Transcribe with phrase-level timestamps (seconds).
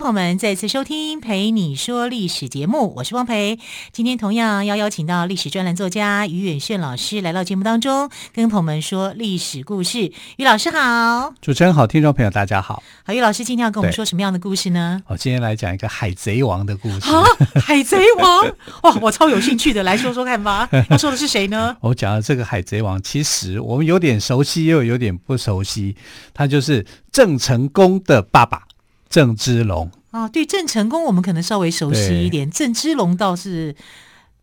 [0.00, 3.58] 朋友们再次收听《陪你说历史》节目，我是汪培。
[3.92, 10.10] 今天同样要邀请到历史专栏作家于远炫老师来到节目当中，跟朋友们说历史故事。
[10.38, 12.82] 于老师好，主持人好，听众朋友大家好。
[13.04, 15.02] 好，于老师今天要跟我们说什么样的故事呢？
[15.06, 17.10] 我今天来讲一个海贼王的故事。
[17.12, 17.22] 啊，
[17.60, 18.46] 海贼王
[18.84, 20.66] 哇，我超有兴趣的，来说说看吧。
[20.88, 21.76] 他说的是谁呢？
[21.82, 25.94] 我 讲的这个海贼王，其实我们有点熟悉，又有点不熟悉。
[26.32, 28.62] 他就是郑成功的爸爸。
[29.10, 33.74] 郑芝龙啊，对，郑成功我们可能稍微熟悉一点，郑芝龙倒是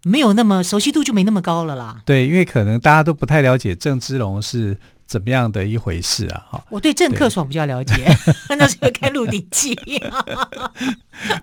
[0.04, 2.02] 没有那么熟悉度就没那么高了啦。
[2.06, 6.46] 对，因为可能大家都不太了解郑芝龙是怎么样的一回事啊。
[6.50, 8.06] 哈，我对郑克爽比较了解，
[8.58, 9.74] 那是开《鹿鼎记》，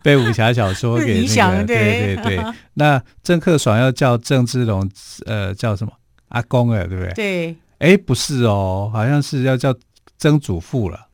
[0.03, 1.67] 被武侠小说给影响。
[1.67, 4.89] 对对对，那郑克爽要叫郑芝龙，
[5.27, 5.93] 呃，叫什么
[6.29, 7.13] 阿公了，对不对？
[7.15, 9.75] 对，哎，不是哦，好像是要叫
[10.19, 11.09] 曾祖父了，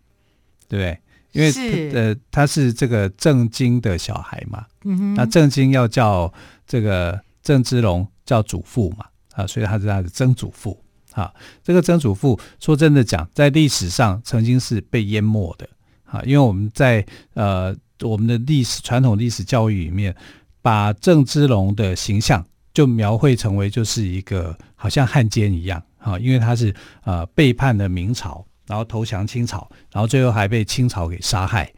[0.69, 0.99] 对不对？
[1.33, 6.33] 因为是呃，他是这个郑经的小孩嘛，嗯哼，那郑经要叫
[6.67, 10.77] 这个郑芝龙叫祖父嘛，啊，所以他是他的曾祖父
[11.13, 11.33] 啊。
[11.63, 15.69] 这个曾祖父说真的讲，在历史上曾经是被淹没的
[16.05, 20.15] 啊，因为我们在呃我们的历史传统历史教育里面，
[20.61, 22.45] 把郑芝龙的形象
[22.75, 28.45] 就描绘成为就是一个好像汉奸一样啊，因为他是呃背叛了明朝。
[28.71, 31.69] 然后投降清朝，然后最后还被清朝给杀害。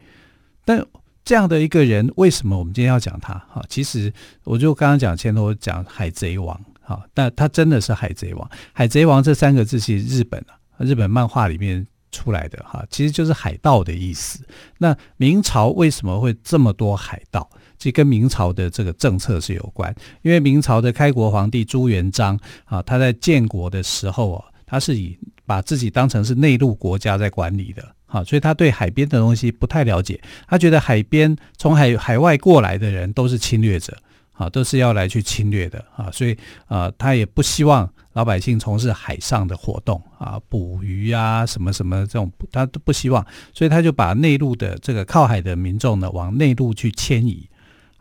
[0.63, 0.85] 但
[1.25, 3.33] 这样的一个人，为什么我们今天要讲他？
[3.49, 8.47] 哈，其实我就刚刚讲前头讲海贼王，哈，但他真的是海贼王。
[8.73, 14.45] 海贼王这三个字是日本啊，日本漫画里面出来的，哈，其实就是海盗的意思。
[14.77, 17.49] 那明朝为什么会这么多海盗？
[17.79, 30.19] 其实跟明朝的这个政策是有关，因为明朝的开国皇帝朱元璋啊，他在建国的时候啊，他是以把自己当成是内陆国家在管理的，哈，所以他对海边的东西不太了解。
[30.47, 33.97] 他觉得海边从海海外过来的人都是侵略者，
[34.33, 36.37] 啊，都是要来去侵略的，啊，所以
[36.67, 47.49] 啊，他也不希望老百姓从事海上的活动，啊，捕鱼啊，什么什么这种，他都不希望，所以他就把内陆的这个靠海的民众呢，往内陆去迁移。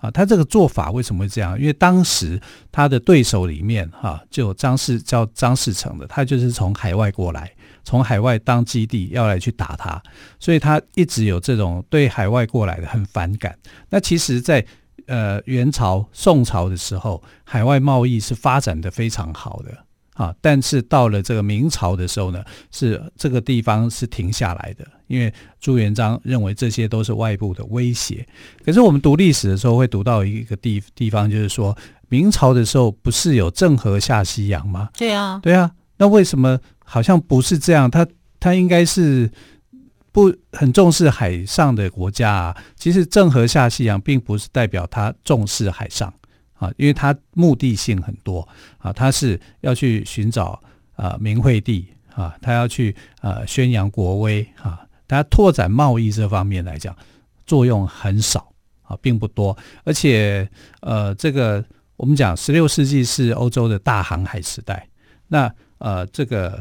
[0.02, 1.56] 啊，他这个做法为什么会这样？
[1.56, 2.40] 因为当时
[2.72, 7.52] 他的对手里面，哈、就张士叫张士诚的，他就是从海外过来，
[7.84, 10.02] 从海外当基地要来去打他，
[10.40, 13.56] 所以他一直有这种对海外过来的很反感。
[13.88, 14.66] 那其实在，
[15.06, 19.84] 呃元朝、宋朝的时候，海外贸易是发展的非常好的。
[20.14, 28.26] 啊，但是到了这个明朝的时候呢，是这个地方是停下来的，因为朱元璋认为这些都是外部的威胁。
[28.64, 31.76] 可是我们读历史的时候会读到一个地地方，就是说
[32.08, 34.88] 明朝的时候不是有郑和下西洋吗？
[34.96, 35.70] 对啊，对啊。
[35.98, 37.90] 那为什么好像不是这样？
[37.90, 38.06] 他
[38.40, 39.30] 他应该是
[40.10, 42.56] 不很重视海上的国家啊。
[42.74, 46.12] 其实郑和下西洋并不是代表他重视海上。
[46.54, 50.62] 啊，因为他目的性很多啊，他是要去寻找
[50.94, 51.84] 啊明惠帝
[52.14, 54.78] 啊，他要去呃宣扬国威啊，
[55.12, 56.96] 那拓展贸易这方面来讲
[57.44, 58.50] 作用很少
[58.80, 59.54] 啊，并不多。
[59.84, 60.48] 而且
[60.80, 61.62] 呃，这个
[61.96, 64.88] 我们讲十六世纪是欧洲的大航海时代，
[65.28, 66.58] 那呃这个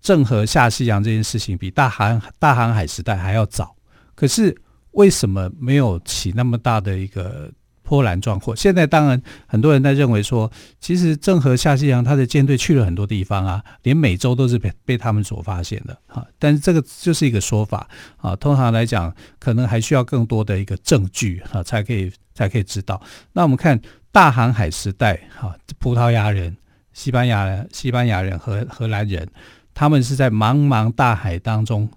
[0.00, 3.76] 郑和下西洋这件事情比大航大航海时代还要早，
[4.14, 4.56] 可是
[4.92, 7.52] 为什么没有起那么大的一个？
[7.88, 8.54] 波澜壮阔。
[8.54, 16.22] 现在当然很多人在认为说，其实郑和下西洋，他的舰队去了很多地方啊，连美洲都是被被他们所发现的啊。
[16.38, 18.36] 但是这个就是一个说法啊。
[18.36, 23.00] 通常来讲，可能还需要更多的一个证据啊，才可以才可以知道。
[23.32, 23.80] 那我们看
[24.12, 26.54] 大航海时代哈，葡萄牙人、
[26.92, 29.26] 西班牙人、西班牙人和荷兰人，
[29.72, 31.88] 他们是在茫茫大海当中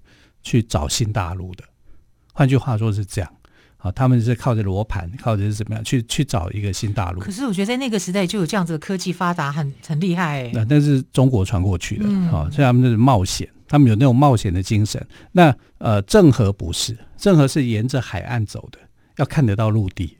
[0.41, 1.65] 去找新大陆的。
[2.31, 3.29] 换句话说是这样。
[3.81, 7.19] 啊，他们是靠着罗盘，靠着是怎么样去去找一个新大陆？
[7.19, 10.51] 可是我觉得在那个时代就有这样子的科技发达，很很厉害、欸。
[10.53, 12.05] 那那是中国传过去的，
[12.51, 15.03] 所以他们就是冒险，他们有那种冒险的精神。
[15.31, 18.77] 那呃，郑和不是，郑和是沿着海岸走的，
[19.17, 20.15] 要看得到陆地。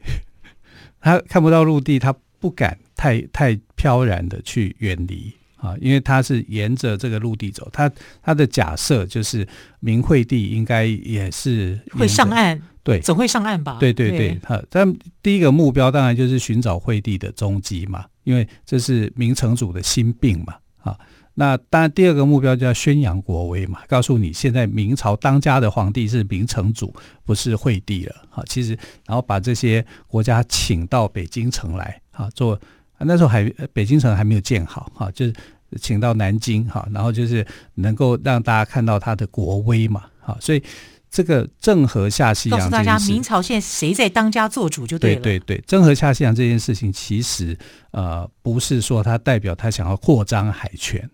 [1.00, 5.32] 他看不到陆地，他不敢太太飘然的去远离
[5.62, 7.90] 啊，因为他是沿着这个陆地走，他
[8.24, 9.48] 他的假设就是
[9.80, 13.78] 明惠帝应该也是会上岸，对，总会上岸吧？
[13.80, 14.92] 对对对，哈，但
[15.22, 20.98] 第一个目标当然就是寻找惠帝的踪迹嘛，因为这是明成祖的心病嘛，啊，
[21.36, 26.92] 那当然第二个目标就要宣扬国威嘛，告诉你现在明朝当家的皇帝是明成祖，
[27.24, 28.76] 不是惠帝了，哈，其实
[29.06, 32.60] 然后把这些国家请到北京城来，啊，做。
[33.06, 33.44] 那时候还
[33.74, 35.34] 北京城还没有建好哈，就是
[35.80, 37.46] 请到南京哈，然后就是
[37.76, 40.62] 能够让大家看到他的国威嘛，哈，所以
[41.10, 45.22] 这个郑和下西洋，告诉大家明朝现在谁在当家做主就对了。
[45.22, 47.58] 对对对，郑和下西洋这件事情其实
[47.92, 51.10] 呃不是说他代表他想要扩张海权。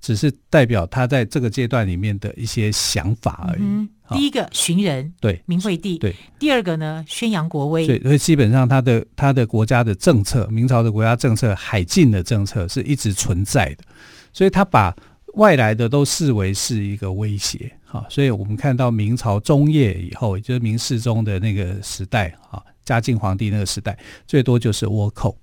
[0.00, 3.60] 只是代表他在这个阶段里面的一些想法而已。
[3.60, 7.86] 嗯、第一个寻人，对明惠帝，对；第二个呢，宣扬国威。
[7.86, 13.84] 对，所以基本上他的他的国家的政策，明朝的国家政策，海禁的政策是一直存在的。
[14.32, 14.94] 所以他把
[15.34, 17.70] 外来的都视为是一个威胁。
[17.84, 25.36] 好，所以我们看到明朝中叶以后，也就是明世宗的那个时代，啊，嘉靖皇帝那个时代，最多就是倭寇。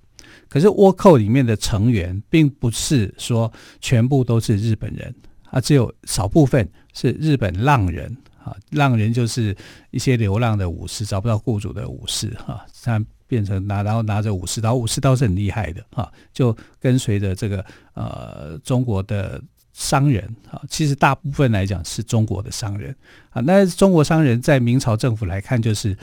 [0.48, 5.14] 可是倭寇里面的成员并不是说全部都是日本人
[5.50, 8.56] 啊，只有少部分是日本浪人啊。
[8.70, 9.56] 浪人就是
[9.90, 19.42] 一些流浪的武士，找不到雇主的武士哈，他变成拿然后拿着武士刀，武士刀是很厉害的哈，就跟随着这个呃中国的
[19.74, 20.62] 商人啊。
[20.68, 22.96] 其实大部分来讲是中国的商人
[23.30, 25.96] 啊，那中国商人在明朝政府来看，就是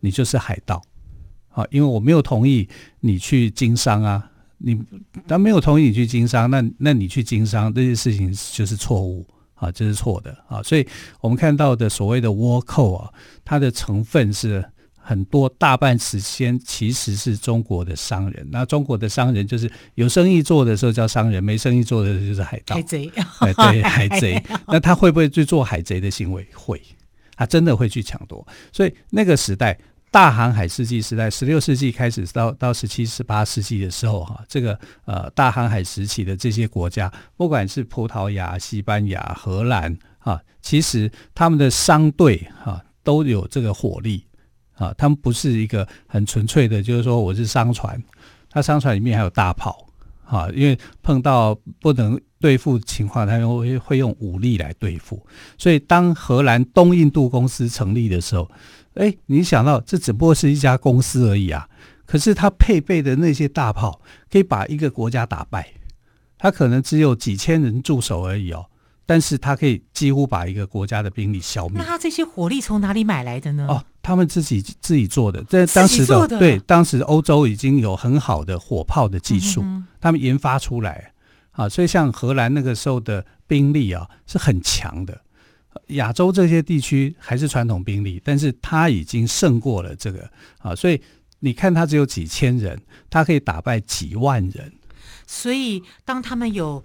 [0.00, 0.82] 你就是海盗。
[1.56, 2.68] 啊，因为我没有同意
[3.00, 4.78] 你去经商啊，你
[5.26, 10.86] 他没有同意你去经商，那那你去经商这些事情就是错误啊，这是错的啊，所以
[11.18, 13.10] 我们看到的所谓的倭寇啊，
[13.42, 14.62] 它的成分是
[14.98, 18.46] 很多，大半时间其实是中国的商人。
[18.50, 23.10] 那中国的商人就是有生意做的时候叫商人，没生意做的就是海盗、海贼。
[23.56, 24.42] 对，海贼。
[24.68, 26.46] 那他会不会去做海贼的行为？
[26.52, 26.82] 会，
[27.34, 28.46] 他真的会去抢夺。
[28.70, 29.78] 所以那个时代。
[30.10, 44.24] 大航海世纪时代，十六世纪开始到到十七、十八世纪的时候，哈，这个呃大航海时期的这些国家，不管是葡萄牙、西班牙、荷兰，哈，其实他们的商队哈都有这个火力，
[44.74, 48.02] 啊，他们不是一个很纯粹的，就是说我是商船，
[48.48, 49.86] 他商船里面还有大炮，
[50.24, 55.26] 啊，因为碰到不能对付情况，他们会会用武力来对付。
[55.58, 58.50] 所以当荷兰东印度公司成立的时候。
[58.96, 61.68] 哎，你想到这只不过是一家公司而已啊！
[62.04, 64.00] 可是它配备的那些大炮，
[64.30, 65.72] 可以把一个国家打败。
[66.38, 68.66] 它可能只有几千人驻守而已哦，
[69.06, 71.78] 但是它可以几乎把一个国家的兵力消灭。
[71.78, 73.66] 那他这些火力从哪里买来的呢？
[73.68, 75.42] 哦，他们自己自己做的。
[75.44, 81.12] 在当时的，的对，当时欧洲已经有很好的火炮的技术，嗯、他们研发出来
[81.52, 85.22] 啊，所以像荷兰那个时候的兵力啊是很强的。
[85.88, 90.28] 亚洲这些地区还是传统兵力，但是他已经胜过了这个
[90.58, 91.00] 啊，所以
[91.40, 92.78] 你看他只有几千人，
[93.10, 94.72] 他可以打败几万人。
[95.26, 96.82] 所以当他们有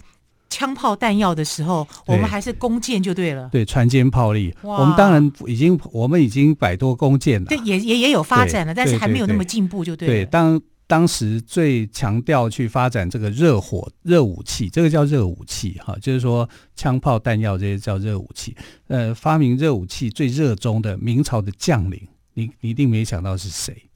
[0.50, 3.50] 枪炮弹药的时候，我们还是弓箭就对了。
[3.52, 10.14] 对，船坚炮利，我们当然已经我们已经摆脱弓箭了，对，也也也有发展了，但是还没有那么进步，就对了。
[10.14, 10.62] 对，当。
[10.92, 18.54] 当时最强调去发展这个热火热武器，这个叫热武器哈，就是说枪炮弹药这些叫热武器。
[18.88, 23.89] 呃，发明热武器最热衷的明朝的将领，你你一定没想到是谁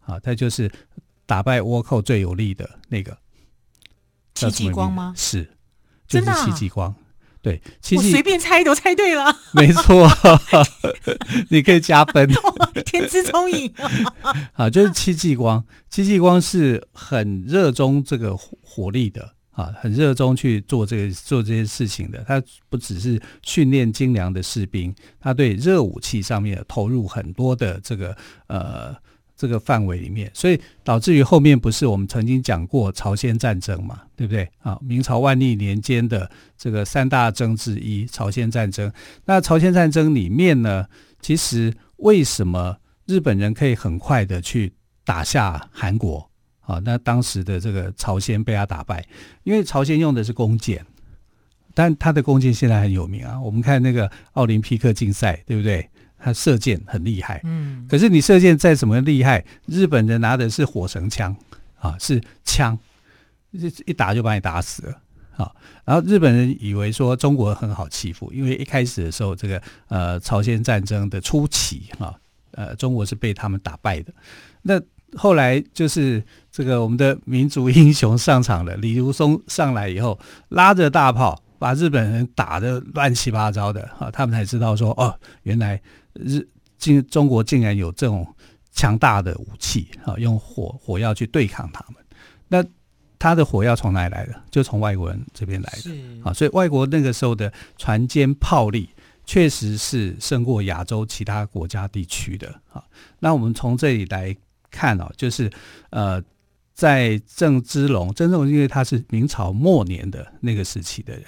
[0.00, 0.18] 啊？
[0.18, 0.68] 他就是
[1.24, 3.16] 打败倭寇最有力的那个
[4.34, 5.14] 戚继光吗？
[5.16, 5.48] 是，
[6.08, 6.92] 就是戚继光。
[7.44, 7.60] 对，
[7.94, 10.08] 我随便猜都猜对了， 没错，
[11.50, 12.26] 你可以加分，
[12.86, 13.70] 天资聪颖
[14.54, 14.70] 啊！
[14.70, 22.24] 就是戚继光，戚继光是很热衷这个火力的啊，很热衷去做这个做这些事情的。
[22.26, 28.96] 他不只是训练精良的士兵，他对热武器上面投入很多的这个呃。
[29.36, 34.78] 这个范围里面，所以导致于后面不是我们曾经讲过朝鲜战争嘛，对不对啊？
[34.80, 38.92] 明朝万历年间的这个三大争之一朝鲜战争。
[39.24, 40.86] 那朝鲜战争里面呢，
[41.20, 44.72] 其实为什么日本人可以很快的去
[45.04, 46.80] 打下韩国啊？
[46.84, 49.04] 那当时的这个朝鲜被他打败，
[49.42, 50.86] 因为朝鲜用的是弓箭，
[51.74, 53.40] 但他的弓箭现在很有名啊。
[53.40, 55.90] 我们看那个奥林匹克竞赛，对不对？
[56.24, 61.36] 他射箭很厉害，嗯，可是你射箭再怎么厉害，日本人拿的是火绳枪
[61.78, 62.78] 啊，是枪，
[63.50, 64.98] 一一打就把你打死了
[65.36, 65.52] 啊。
[65.84, 72.14] 然后日本人以为说中国很好欺负，因为一开始的时候，这个呃朝鲜战争的初期啊，
[72.52, 74.10] 呃中国是被他们打败的。
[74.62, 74.80] 那
[75.18, 85.78] 后来就是这个我们的民族英雄上场了，李如松上来以后，拉着大炮把日本人打得乱七八糟的啊，他们才知道说哦，原来
[86.14, 86.46] 日
[86.78, 88.26] 今中国竟然有这种
[88.72, 91.96] 强大的武器啊，用火火药去对抗他们。
[92.48, 92.64] 那
[93.18, 94.34] 他的火药从哪里来的？
[94.50, 95.90] 就从外国人这边来的
[96.24, 98.88] 啊，所以外国那个时候的船坚炮利。
[99.26, 102.84] 确实是胜过亚洲其他国家地区的啊。
[103.20, 104.36] 那我们从这里来
[104.70, 105.50] 看哦，就是
[105.88, 106.22] 呃，
[106.74, 111.24] 在郑芝龙，郑芝龙因为他是明朝末年的那个时期的人，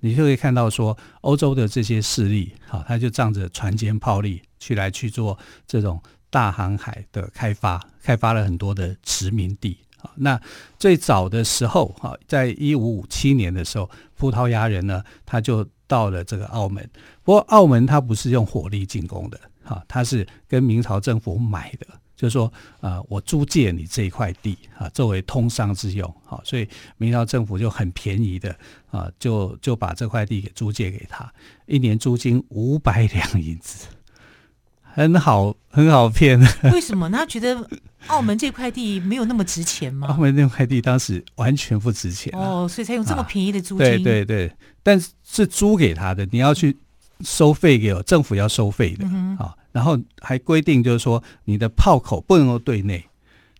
[0.00, 10.10] 你就可以看到说，欧洲的这些势力，好，他就仗着船坚炮利去来去做这种大航海的开发，开发了很多的殖民地啊。
[10.16, 10.40] 那
[10.78, 16.88] 最早的时候，哈，在一五五七年的时候，葡萄牙人呢，他就到了这个澳门，
[17.22, 21.86] 不过澳门它不是用火力进攻的，哈，它是跟明朝政府买的，
[22.20, 28.54] 就是说，啊，我租借你这一块地，啊，作为通商之用，好，所以明朝政府就很便宜的，
[28.90, 31.32] 啊，就就把这块地给租借给他，
[31.64, 33.86] 一年租金五百两银子，
[34.82, 36.38] 很好，很好骗。
[36.74, 37.10] 为什么？
[37.10, 37.66] 他觉得
[38.08, 40.08] 澳门这块地没有那么值钱吗？
[40.08, 43.78] 澳门那块地当时完全不值钱，哦，所以才用这么便宜的租金。
[43.78, 44.52] 对对对。
[44.82, 46.76] 但是是租给他的，你要去
[47.22, 49.56] 收费给我，政府要收费的啊、嗯啊。
[49.72, 53.04] 然后还规定就是说，你的炮口不能够对内，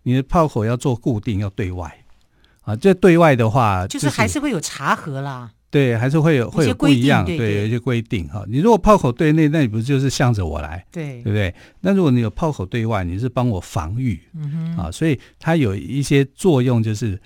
[0.03, 1.93] 你的炮口要做固定，要对外
[2.61, 2.75] 啊。
[2.75, 5.51] 这对外的话、就是，就是还是会有查核啦。
[5.69, 8.45] 对，还是会有会有不一样，对，对，有一些规定哈、哦。
[8.49, 10.85] 你如果炮口对内，那你不就是向着我来？
[10.91, 11.53] 对，对不对？
[11.79, 14.91] 那如果你有炮口对外，你是帮我防御，嗯哼啊。
[14.91, 17.19] 所以它有一些作用，就是。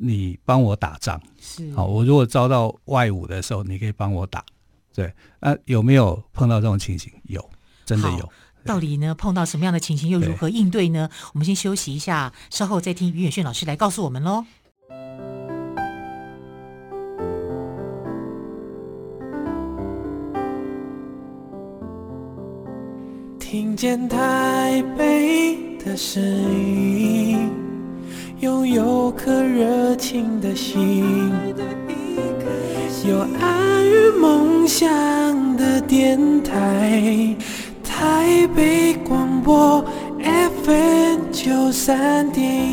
[0.00, 4.42] 你帮我打仗是好，我如果遭到外侮的时候，你可以帮我打，
[4.94, 7.12] 对，那有没有碰到这种情形？
[7.24, 7.50] 有，
[7.84, 8.28] 真的有。
[8.64, 11.08] 到底呢，碰到什么样的情形，又如何应对呢？
[11.32, 14.44] 我们先休息一下，稍后再听于远炫老师来告诉我们喽。
[23.38, 27.50] 听见台北的声音。
[28.40, 31.30] 拥有颗热情的心，
[34.74, 37.36] 想的电台，
[37.84, 39.84] 台北广播
[40.64, 42.71] FM 九三点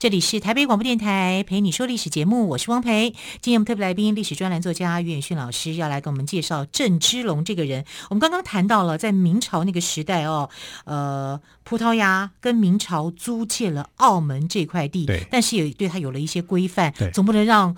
[0.00, 3.10] 这里是台北广播电台陪你说历史节目，我是汪培。
[3.40, 7.84] 今天我们特别来宾，历史专栏作家于远逊老师要来跟我们介绍郑芝龙这个人。
[8.08, 10.48] 我们刚刚谈到了在明朝那个时代哦，
[10.84, 17.76] 呃，葡萄牙跟明朝租借了澳门这块地，对，但是也对他有了一些规范，对，总不能让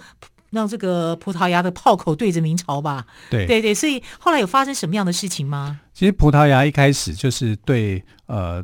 [0.50, 3.07] 让这个葡萄牙的炮口对着明朝吧？
[3.31, 5.81] 对，对对，所以后来有发生什么样的事情吗？
[5.95, 8.62] 其实葡萄牙一开始就是对呃。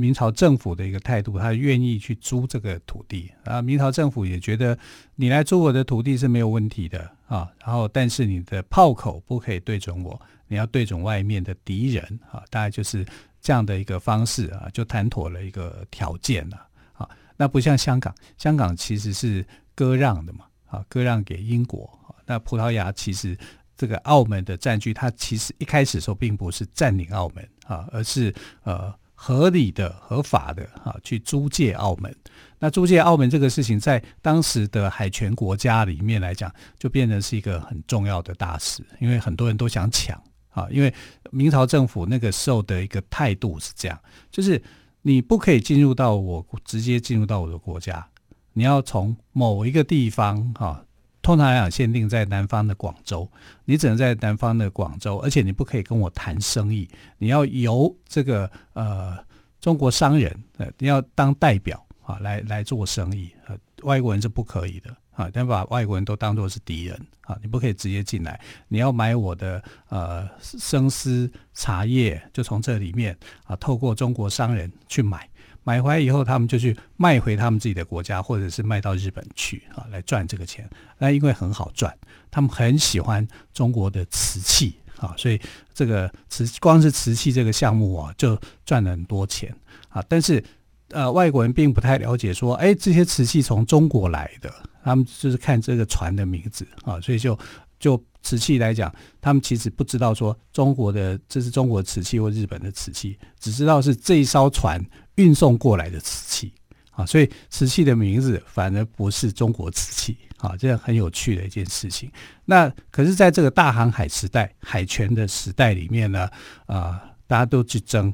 [0.00, 3.60] 明朝政府的一个态度，他愿意去租这个土地啊。
[3.60, 4.76] 明朝政府也觉得
[5.14, 7.52] 你来租我的土地是没有问题的啊。
[7.62, 12.02] 然后，但是你的炮口不可以对准我，你要对准外面的敌人
[12.32, 12.42] 啊。
[12.48, 13.04] 大概就是
[13.42, 16.56] 这样的一个方式啊，就谈妥了一个条件了
[16.94, 17.06] 啊。
[17.36, 21.90] 那不像香港，香港其实是割让的嘛啊，割让给英国。
[22.24, 23.36] 那葡萄牙其实
[23.76, 28.98] 这个澳门的占据，它其实一开始的时候并不是占领澳门啊，而是呃。
[29.22, 32.10] 合理的、合法的啊，去租借澳门。
[32.58, 40.66] 那租借澳门这个事情，在当时的海权国家里面来讲，就变成是一个很重要的大事，因为很多人都想抢啊。
[40.70, 40.92] 因为
[41.30, 44.00] 明朝政府那个时候的一个态度是这样，
[44.30, 44.60] 就是
[45.02, 48.08] 你不可以进入到我，直接进入到我的国家，
[48.54, 50.82] 你要从某一个地方啊。
[51.30, 53.30] 通常来讲，限定在南方的广州，
[53.64, 59.16] 你只能在南方的广州，而且你不可以跟我谈生意，你要由这个呃
[59.60, 75.29] 中国商人呃，你要当代表啊来来做生意，呃，外国人是不可以的啊，但把外国人都当作是敌人啊，你不可以直接进来，你要买我的呃生丝茶叶，就从这里面啊透过中国商人去买。
[75.62, 80.68] 买回来以后，他们就去卖回他们自己的国家，或者是卖到日本去啊，来赚这个钱。
[80.98, 81.96] 那因为很好赚，
[82.30, 85.40] 他们很喜欢中国的瓷器啊，所以
[85.74, 89.54] 这个瓷光是瓷器这个项目啊，就赚了很多钱
[89.88, 90.02] 啊。
[90.08, 90.42] 但是
[90.88, 94.52] 呃，外国人并不太了解说，哎，这些瓷器从中国来的，
[94.82, 97.38] 他们就是看这个船的名字啊，所以就
[97.78, 104.84] 就瓷器来讲，他们其实不知道说中国的这是中国瓷器或日本的瓷器，只知道是这一艘船
[105.20, 106.52] 运送过来的瓷器
[106.92, 112.10] 啊，所以瓷器的名字反而不是中国瓷器啊，这样很有趣的一件事情。
[112.44, 116.28] 那可是在这个大航海时代、海权的时代里面呢，
[116.66, 118.12] 啊，大家都去争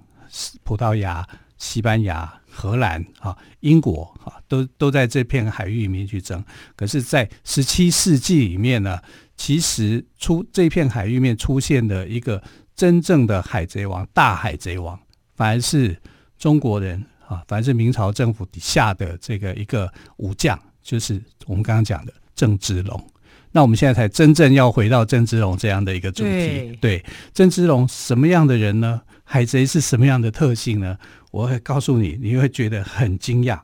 [0.65, 1.27] 葡萄牙、
[1.59, 2.41] 西班牙。
[2.59, 6.43] 荷兰啊，英国啊，都都在这片海域里面去争。
[6.75, 8.99] 可是，在十七世纪里面呢，
[9.37, 12.43] 其实出这片海域面出现的一个
[12.75, 14.99] 真正的海贼王，大海贼王，
[15.35, 16.01] 反而是
[16.39, 23.11] 中国人啊，反而是明朝政府底下的这个一个武将，就是我们刚刚讲的郑芝龙。
[23.53, 26.29] 那我们现在才真正要回到郑芝龙这样的一个主题。
[26.29, 29.01] 对，对，郑芝龙什么样的人呢？
[29.25, 30.99] 海贼是什么样的特性呢？
[31.31, 33.59] 我会告诉你，你会觉得很惊讶。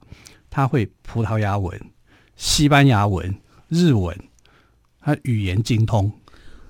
[0.51, 1.81] 他会葡萄牙文、
[2.37, 3.35] 西班牙文、
[3.69, 4.19] 日文，
[5.01, 6.13] 他语言精通。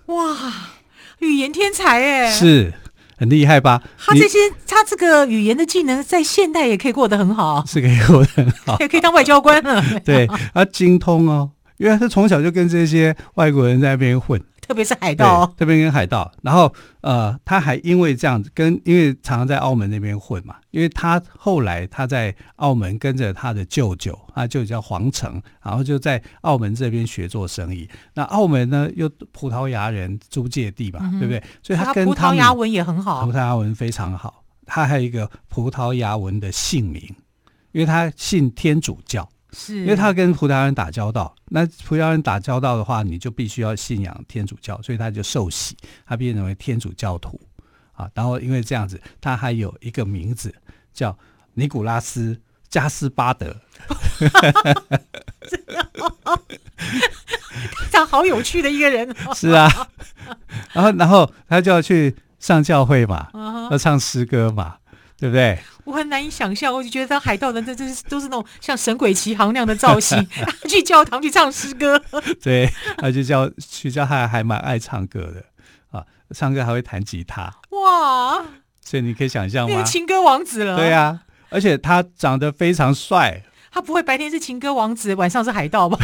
[0.06, 0.72] 哇，
[1.20, 2.72] 语言天才哎，是
[3.22, 3.80] 很厉害吧？
[4.04, 4.36] 他这些，
[4.66, 9.80] 他这个语言的技能，在现代也可以过得很好，是可以过得很好，也可以当外交官了。
[10.04, 14.42] 对，他精通哦，因为他从小就跟这些外国人在那边混。
[14.62, 27.88] 特别是海盗、哦，特别跟海盗，然后呃，他还因为这样子跟，因为常常在澳门那边混嘛，因为他后来他在澳门跟着他的舅舅，他舅舅叫黄成，然后就在澳门这边学做生意。
[28.14, 31.42] 那澳门呢，又葡萄牙人租界地嘛，嗯、对不对？
[31.62, 34.44] 所以他跟他葡萄牙文也很好，葡萄牙文非常好。
[34.64, 37.02] 他还有一个葡萄牙文的姓名，
[37.72, 39.28] 因为他信天主教。
[39.52, 47.38] 是，因为他跟葡萄牙人打交道，那葡萄牙人打交道的话，你就必须要信仰天主教，所以他就受洗，他变成为天主教徒
[47.92, 48.08] 啊。
[48.14, 50.54] 然后因为这样子，他还有一个名字
[50.94, 51.16] 叫
[51.54, 53.54] 尼古拉斯加斯巴德，
[57.92, 59.14] 他好有趣的一个人。
[59.34, 59.68] 是啊，
[60.72, 63.28] 然后然后他就要去上教会嘛，
[63.70, 64.76] 要唱诗歌嘛。
[65.22, 65.56] 对不对？
[65.84, 70.18] 我很难以想象，我就觉得海盗的这这都是那种像神鬼奇航那样的造型，
[70.68, 71.96] 去教堂去唱诗歌。
[72.42, 75.44] 对，他就叫去教他还蛮爱唱歌的
[75.96, 76.04] 啊，
[76.34, 77.54] 唱歌还会弹吉他。
[77.70, 78.44] 哇！
[78.84, 79.72] 所以你可以想象吗？
[79.72, 80.76] 那个情歌王子了。
[80.76, 83.44] 对呀、啊，而且他长得非常帅。
[83.72, 85.98] 他不会白天是情歌王子，晚上是海盗吧？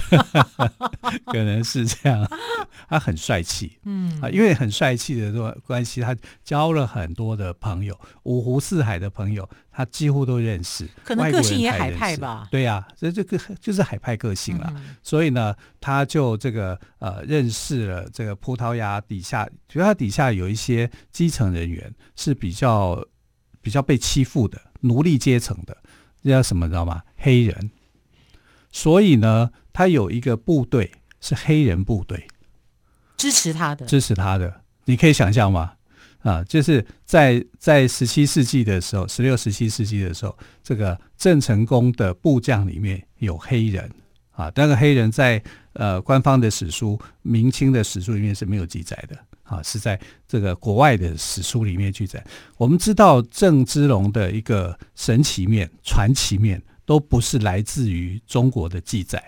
[1.30, 2.26] 可能是这样。
[2.88, 10.88] 他很帅气，嗯啊，因为很帅气的这个关系，他交了很多的朋友，五湖四海的朋友，他几乎都认识。
[11.04, 12.48] 可能个性也海派吧？
[12.50, 14.72] 对呀、啊，所以这个就是海派个性了。
[14.74, 23.04] 嗯、所以呢，他就这个呃认识了这个葡萄牙底下，葡萄牙底下有一些基层人员是比较
[23.60, 25.76] 比较被欺负的奴隶阶层的。
[26.22, 26.66] 这叫什么？
[26.66, 27.02] 知道吗？
[27.18, 27.70] 黑人。
[28.72, 32.26] 所以呢，他有一个部队是黑人部队，
[33.16, 34.62] 支持他的，支持他的。
[34.84, 35.72] 你可以想象吗？
[36.20, 43.90] 啊，就是在在十七世纪的时候，十六、十七世纪的时候，这个郑成功的部将里面有黑人
[44.32, 44.50] 啊。
[44.54, 45.42] 那个黑人在
[45.74, 49.16] 呃官方的史书、明清的史书里面是没有记载的。
[49.44, 52.22] 啊，是在这个国外的史书里面记载。
[52.58, 59.22] 我们知道郑芝龙的一个神奇面、传奇面，都不是来自于中国的记载。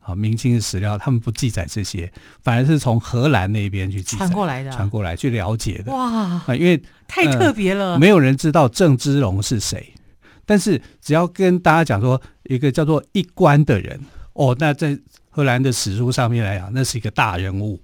[0.00, 5.92] 啊，明清的史料他们不记载这些，反而是从荷兰那边去记载传过来的，传过来去了解的。
[5.92, 9.94] 哇，啊，因为太特别了，呃，没有人知道郑芝龙是谁。
[10.44, 14.00] 但是只要跟大家讲说一个叫做一官的人，
[14.32, 14.98] 哦，那在
[15.30, 17.80] 荷兰的史书上面来讲，那是一个大人物。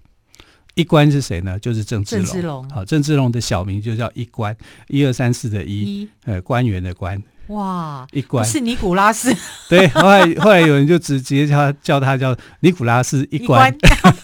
[0.74, 1.57] 一官是谁呢？
[1.61, 2.68] 就是郑芝龙。
[2.70, 4.57] 好，郑芝龙的小名就叫一官，
[4.88, 7.22] 一二三四的一，一呃，官员的官。
[7.49, 9.35] 哇，一关是尼古拉斯。
[9.69, 13.75] 对，后来后来有人就直接叫他叫他叫尼古拉斯一关。
[13.75, 14.15] 一关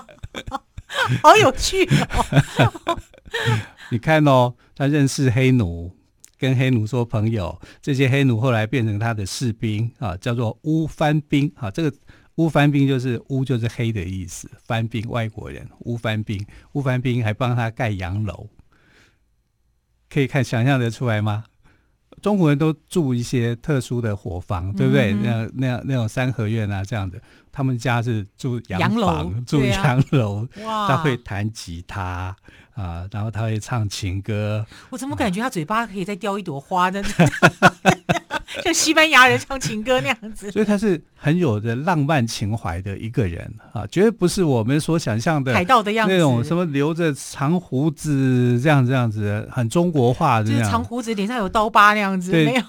[1.22, 3.00] 好有趣哦！
[3.90, 5.94] 你看哦，他认识黑奴，
[6.38, 11.92] 跟黑奴做朋友，这些黑奴后来变成他的士兵啊，叫做乌番兵啊，这个。
[12.38, 16.40] 乌番兵就是乌就是黑的意思，番兵外国人，乌番兵，
[16.74, 18.48] 乌番兵还帮他盖洋楼，
[20.08, 21.42] 可以看想象得出来吗？
[22.22, 25.12] 中国人都住一些特殊的伙房，对不对？
[25.12, 32.36] 嗯、那那样那种三合院啊，这样的，他们家是住洋房，洋住洋楼，啊、他会弹吉他
[32.74, 34.64] 啊，然后他会唱情歌。
[34.90, 37.02] 我怎么感觉他嘴巴可以再叼一朵花的？
[38.64, 52.62] 像西班牙人唱情歌那样子，所以他是很有着浪漫情怀的一个人啊，绝对不是我们所想象的海盗的样子，那种什么留着长胡子这样这样子，很中国化的，就是长胡子脸上有刀疤那样子，没有，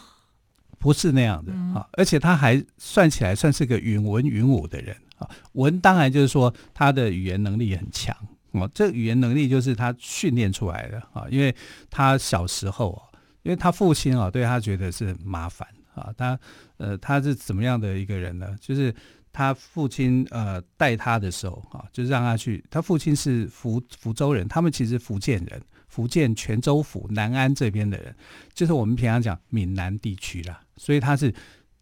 [0.78, 5.30] 不是那样的啊，而且他还算起来算是个允文允武的人啊。
[5.54, 8.16] 文当然就是说他的语言能力很强
[8.52, 11.56] 哦，这个语言能力就是他训练出来的啊，因为
[11.90, 13.02] 他小时候啊，
[13.44, 16.40] 因为他父亲啊对他觉得是麻烦啊，他
[16.78, 18.56] 呃他是怎么样的一个人呢？
[18.60, 18.94] 就是
[19.32, 25.62] 他父亲呃带他的时候啊，就是让他去，他父亲是福福州人，他们其实福建人。
[25.88, 28.16] 福建泉州府南安这边的人，
[28.54, 31.34] 就是我们平常讲闽南地区啦，所以他是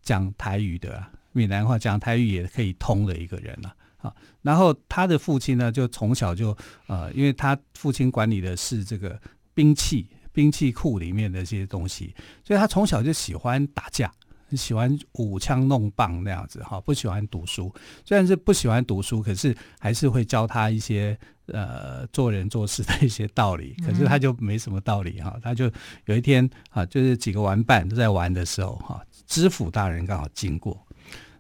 [0.02, 3.54] 讲台语的啊，闽南话讲台语也可以通的一个人
[4.02, 4.16] 啊。
[4.42, 9.20] 然后他的父亲呢，就从小就呃，因为他父亲管理的是这个
[9.54, 14.12] 兵器兵器库里面的这些东西，所以他从小就喜欢打架。
[14.52, 17.74] 喜欢舞枪弄棒那样子哈，不喜欢读书。
[18.06, 23.76] 虽然是不喜欢读书，可是还是会教他一些呃做人做事的一些道理。
[23.86, 25.70] 可是他就没什么道理哈，他就
[26.06, 30.82] 有一天啊，就是几个玩伴都在玩的时候哈，知府大人刚好经过，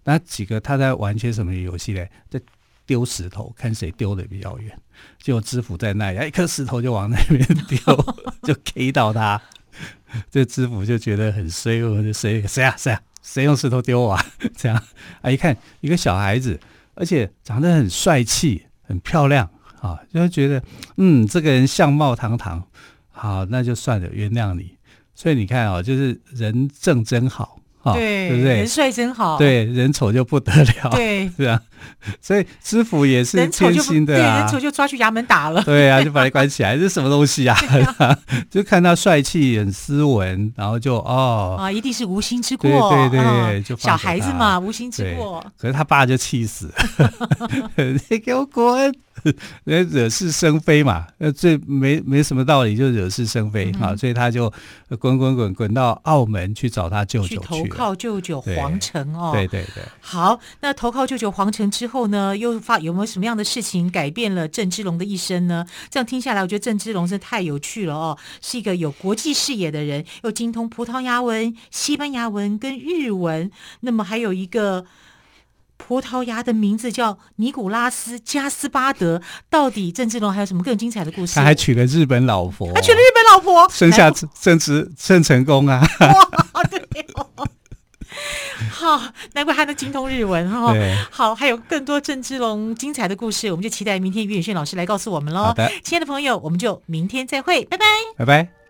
[0.04, 2.06] 那几个他在玩些什么游戏呢？
[2.30, 2.42] 在
[2.88, 4.76] 丢石头，看谁丢的比较远。
[5.22, 7.78] 结果知府在那里，一颗石头就往那边丢，
[8.42, 9.40] 就 K 到他。
[10.32, 14.26] 这知府就觉得很衰，我就谁谁啊谁啊，谁用石头丢我啊？
[14.56, 14.82] 这样
[15.22, 16.60] 啊，一看一个小孩子，
[16.96, 19.48] 而且长得很帅气、很漂亮
[19.82, 20.64] 啊，就觉得
[20.96, 22.66] 嗯，这个人相貌堂堂，
[23.12, 24.78] 好，那就算了，原谅你。
[25.14, 27.60] 所以你看啊，就是人正真好。
[27.94, 28.54] 对，对不对？
[28.58, 29.38] 人帅真好。
[29.38, 30.90] 对，人丑就不得了。
[30.92, 31.62] 对， 是啊。
[32.20, 34.40] 所以知府也是贴心的啊。
[34.40, 35.62] 人丑就抓去衙门打了。
[35.66, 37.56] 对啊，就把他关起来，这是什么东西啊？
[38.50, 42.70] 就看他帅气、很斯文，然后就哦啊，一定是无心之过。
[42.70, 45.44] 对对对，就小孩子嘛，无心之过。
[45.58, 47.12] 可是他爸就气死了，
[48.10, 48.94] 你给我滚！
[49.66, 54.52] 惹是生非嘛，呃，最没没什么道理，就惹是生非啊，所以他就
[55.00, 59.32] 滚滚滚滚到澳门去找他舅舅去，投靠舅舅黄成哦。
[59.34, 59.84] 对对对。
[60.00, 65.66] 好，那投靠舅舅黄成之后呢，又发有没有什么样的事情改变了郑芝龙的一生呢？
[65.90, 73.52] 这样听下来，我觉得郑芝龙真的太有趣了哦，是一个有国际视野的人，又精通葡萄牙文、西班牙文跟日文，
[73.82, 74.86] 那么还有一个。
[75.78, 81.36] 葡萄牙的名字叫尼古拉斯加斯巴德，到底郑志龙还有什么更精彩的故事？
[81.36, 85.82] 他还娶了日本老婆，还娶了日本老婆，生下郑芝郑成功啊！
[86.54, 86.80] 哇， 对
[87.14, 87.48] 哦，
[88.72, 89.02] 好，
[89.34, 90.74] 难怪他能精通日文哈。
[91.10, 95.46] 好，还有更多郑芝龙精彩的故事，我们就期待明天于远炫老师来告诉我们喽。
[95.46, 97.86] 好的，亲爱的朋友，我们就明天再会，拜拜，
[98.18, 98.67] 拜拜。